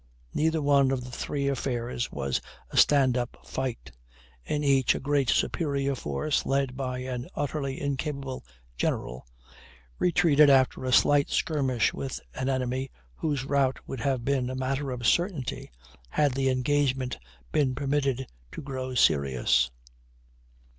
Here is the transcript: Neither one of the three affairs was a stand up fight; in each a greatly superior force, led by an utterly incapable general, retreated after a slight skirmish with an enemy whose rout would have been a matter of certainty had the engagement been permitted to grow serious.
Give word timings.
Neither 0.33 0.63
one 0.63 0.89
of 0.89 1.03
the 1.03 1.11
three 1.11 1.47
affairs 1.47 2.11
was 2.11 2.41
a 2.71 2.77
stand 2.77 3.15
up 3.15 3.37
fight; 3.45 3.91
in 4.43 4.63
each 4.63 4.95
a 4.95 4.99
greatly 4.99 5.31
superior 5.35 5.93
force, 5.93 6.43
led 6.43 6.75
by 6.75 6.97
an 7.01 7.27
utterly 7.35 7.79
incapable 7.79 8.43
general, 8.75 9.27
retreated 9.99 10.49
after 10.49 10.83
a 10.85 10.91
slight 10.91 11.29
skirmish 11.29 11.93
with 11.93 12.19
an 12.33 12.49
enemy 12.49 12.89
whose 13.13 13.45
rout 13.45 13.77
would 13.85 13.99
have 13.99 14.25
been 14.25 14.49
a 14.49 14.55
matter 14.55 14.89
of 14.89 15.05
certainty 15.05 15.69
had 16.09 16.33
the 16.33 16.49
engagement 16.49 17.19
been 17.51 17.75
permitted 17.75 18.25
to 18.53 18.61
grow 18.63 18.95
serious. 18.95 19.69